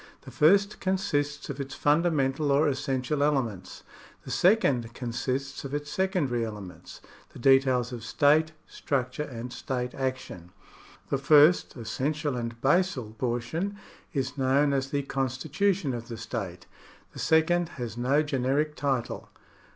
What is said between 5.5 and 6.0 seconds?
of its